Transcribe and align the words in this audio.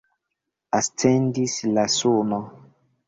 Ascendis 0.77 1.57
la 1.77 1.85
suno. 1.97 2.41